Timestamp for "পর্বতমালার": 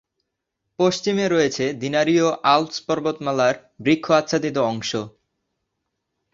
2.87-3.55